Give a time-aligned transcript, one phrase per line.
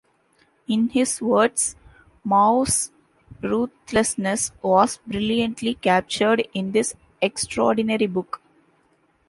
[0.67, 1.75] In his words
[2.23, 2.89] Mao's
[3.43, 8.41] "ruthlessness" was "brilliantly captured in this extraordinary book".